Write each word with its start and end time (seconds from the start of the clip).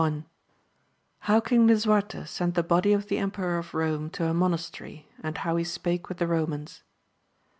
—^How 1.25 1.45
King 1.45 1.67
Lisuarte 1.67 2.27
sent 2.27 2.55
the 2.55 2.63
body 2.63 2.91
of 2.91 3.05
the 3.07 3.19
Em 3.19 3.29
peror 3.29 3.59
of 3.59 3.71
Borne 3.71 4.09
to 4.13 4.25
a 4.25 4.33
monastery, 4.33 5.07
and 5.21 5.37
how 5.37 5.57
he 5.57 5.63
spake 5.63 6.09
with 6.09 6.17
the 6.17 6.25
Bomans. 6.25 6.81